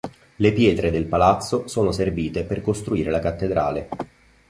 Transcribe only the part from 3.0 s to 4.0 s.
la cattedrale.